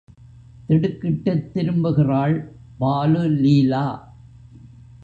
திடுக்கிட்டுத் 0.69 1.51
திரும்புகிறாள் 1.53 2.35
பாலு 2.79 3.23
லீலா! 3.37 3.85